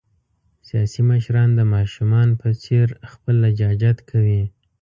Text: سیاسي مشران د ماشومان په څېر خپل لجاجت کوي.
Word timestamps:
سیاسي 0.67 1.01
مشران 1.11 1.49
د 1.55 1.61
ماشومان 1.73 2.29
په 2.41 2.47
څېر 2.63 2.87
خپل 3.11 3.33
لجاجت 3.45 3.97
کوي. 4.09 4.43